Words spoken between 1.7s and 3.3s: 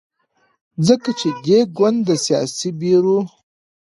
ګوند د سیاسي بیرو